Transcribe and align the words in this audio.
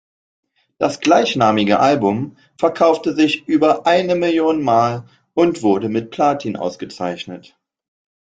Das 0.79 0.99
gleichnamige 0.99 1.79
Album 1.79 2.35
verkaufte 2.57 3.13
sich 3.13 3.47
über 3.47 3.85
eine 3.85 4.15
Million 4.15 4.63
Mal 4.63 5.05
und 5.35 5.61
wurde 5.61 5.89
mit 5.89 6.09
Platin 6.09 6.57
ausgezeichnet. 6.57 7.55